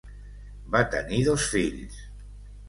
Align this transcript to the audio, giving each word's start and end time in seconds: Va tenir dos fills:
Va 0.75 0.81
tenir 0.95 1.19
dos 1.27 1.45
fills: 1.53 2.01